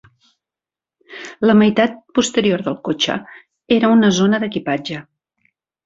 La 1.49 1.55
meitat 1.59 2.01
posterior 2.21 2.65
del 2.71 2.81
cotxe 2.91 3.21
era 3.79 3.95
una 4.01 4.13
zona 4.23 4.45
d'equipatge. 4.47 5.03